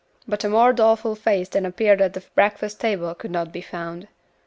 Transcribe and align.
But 0.27 0.43
a 0.43 0.49
more 0.49 0.73
doleful 0.73 1.13
face 1.13 1.47
than 1.49 1.63
appeared 1.63 2.01
at 2.01 2.13
the 2.13 2.23
breakfast 2.33 2.79
table 2.81 3.13
could 3.13 3.29
not 3.29 3.51
be 3.53 3.61
found. 3.61 4.07